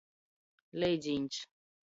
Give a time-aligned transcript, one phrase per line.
[0.85, 1.41] Leidzīņs.